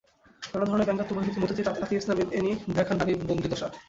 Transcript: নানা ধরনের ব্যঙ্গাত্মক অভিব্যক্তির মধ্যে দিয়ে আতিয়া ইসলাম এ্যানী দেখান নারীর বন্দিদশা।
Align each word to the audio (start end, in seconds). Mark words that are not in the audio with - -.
নানা 0.43 0.65
ধরনের 0.69 0.87
ব্যঙ্গাত্মক 0.87 1.17
অভিব্যক্তির 1.17 1.41
মধ্যে 1.43 1.55
দিয়ে 1.57 1.69
আতিয়া 1.75 1.99
ইসলাম 2.01 2.17
এ্যানী 2.25 2.51
দেখান 2.77 2.95
নারীর 2.99 3.27
বন্দিদশা। 3.29 3.67